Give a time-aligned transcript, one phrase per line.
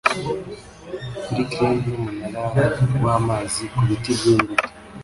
[1.23, 2.43] Kuri crane n'umunara
[3.03, 4.65] wamazi kubiti byimbuto